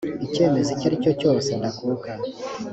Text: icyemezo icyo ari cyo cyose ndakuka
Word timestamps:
icyemezo 0.25 0.69
icyo 0.75 0.85
ari 0.89 0.97
cyo 1.03 1.11
cyose 1.21 1.49
ndakuka 1.59 2.11